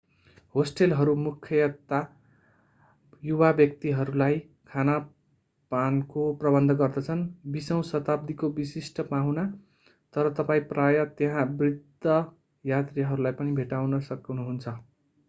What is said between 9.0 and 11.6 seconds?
पाहुना तर तपाईं प्रायः त्यहाँ